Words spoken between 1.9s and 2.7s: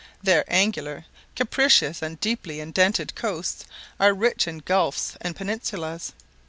and deeply